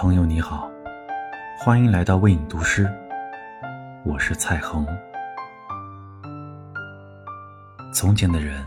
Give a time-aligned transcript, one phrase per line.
[0.00, 0.70] 朋友你好，
[1.58, 2.88] 欢迎来到为你读诗，
[4.04, 4.86] 我是蔡恒。
[7.92, 8.64] 从前的人，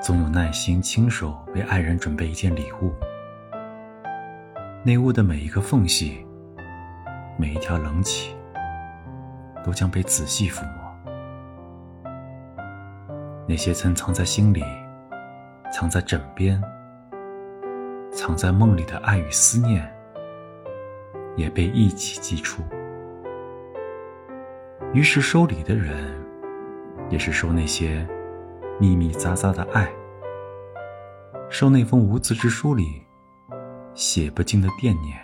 [0.00, 2.92] 总有耐心亲手为爱人准备一件礼物，
[4.84, 6.24] 内屋的每一个缝隙，
[7.36, 8.32] 每一条棱起，
[9.64, 12.12] 都将被仔细抚摸。
[13.48, 14.62] 那些曾藏在心里、
[15.72, 16.62] 藏在枕边、
[18.12, 19.92] 藏在梦里的爱与思念。
[21.36, 22.62] 也被一起寄出。
[24.92, 25.96] 于是收礼的人，
[27.08, 28.06] 也是收那些
[28.78, 29.90] 密密匝匝的爱，
[31.48, 33.02] 收那封无字之书里
[33.94, 35.18] 写不尽的惦念。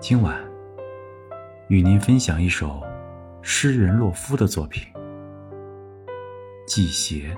[0.00, 0.38] 今晚，
[1.68, 2.82] 与您分享一首
[3.42, 4.82] 诗人洛夫的作品
[6.66, 7.36] 《寄鞋》。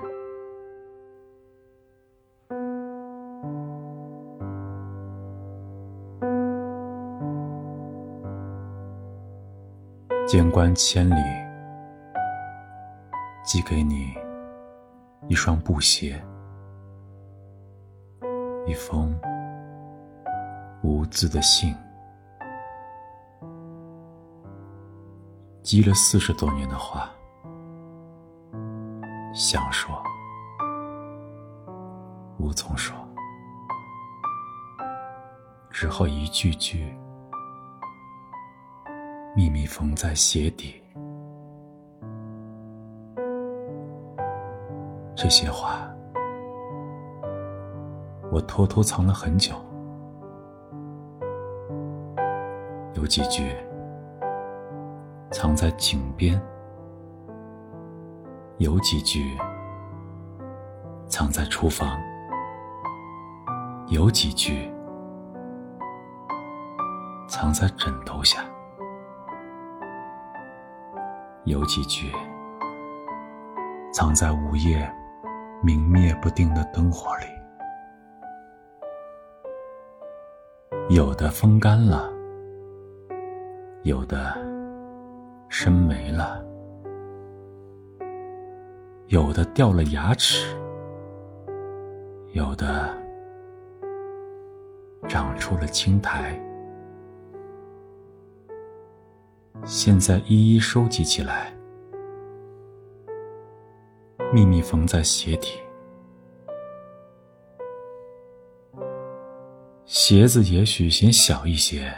[10.27, 11.15] 见关千里，
[13.45, 14.13] 寄给你
[15.29, 16.21] 一双布鞋，
[18.65, 19.17] 一封
[20.83, 21.73] 无字的信，
[25.63, 27.09] 积了四十多年的话，
[29.33, 29.97] 想说
[32.37, 32.93] 无从说，
[35.71, 36.93] 只好一句句。
[39.37, 40.81] 秘密缝在鞋底，
[45.15, 45.87] 这些话
[48.31, 49.53] 我偷偷藏了很久。
[52.95, 53.55] 有几句
[55.29, 56.41] 藏在井边，
[58.57, 59.37] 有几句
[61.07, 61.95] 藏在厨房，
[63.89, 64.67] 有几句
[67.29, 68.43] 藏在枕头下。
[71.47, 72.11] 有几句
[73.93, 74.93] 藏在午夜
[75.63, 77.25] 明灭不定的灯火里，
[80.93, 82.11] 有的风干了，
[83.83, 84.37] 有的
[85.47, 86.45] 生霉了，
[89.07, 90.53] 有的掉了牙齿，
[92.33, 92.93] 有的
[95.07, 96.37] 长出了青苔。
[99.65, 101.53] 现在一一收集起来，
[104.33, 105.59] 秘密缝在鞋底。
[109.85, 111.93] 鞋子也许显小一些，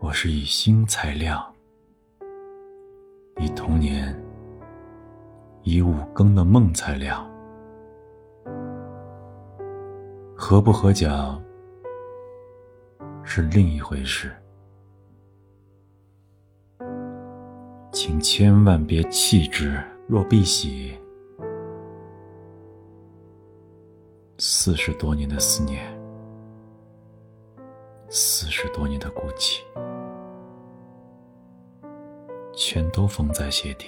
[0.00, 1.42] 我是以心才亮，
[3.38, 4.14] 以童年、
[5.62, 7.26] 以五更的梦才亮。
[10.34, 11.40] 合不合脚
[13.22, 14.34] 是另一回事。
[18.20, 19.82] 千万别弃之。
[20.06, 20.98] 若必喜，
[24.38, 25.86] 四十多年的思念，
[28.08, 29.60] 四十多年的孤寂，
[32.52, 33.86] 全都封在鞋底。